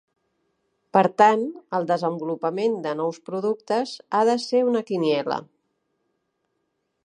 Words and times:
Per 0.95 1.03
tant, 1.21 1.43
el 1.79 1.85
desenvolupament 1.91 2.79
de 2.87 2.95
nous 3.03 3.21
productes 3.31 3.95
ha 4.21 4.25
de 4.33 4.37
ser 4.47 4.65
una 4.73 4.85
quiniela. 4.91 5.41